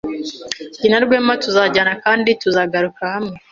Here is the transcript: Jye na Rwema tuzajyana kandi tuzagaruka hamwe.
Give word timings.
Jye 0.79 0.87
na 0.89 0.99
Rwema 1.03 1.33
tuzajyana 1.43 1.93
kandi 2.03 2.29
tuzagaruka 2.41 3.01
hamwe. 3.13 3.35